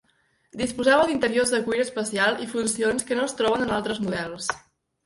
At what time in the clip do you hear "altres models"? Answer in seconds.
3.79-4.53